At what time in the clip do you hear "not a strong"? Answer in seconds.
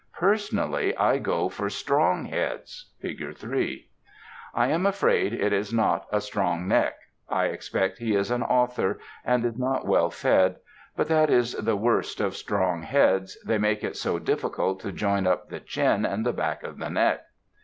5.71-6.67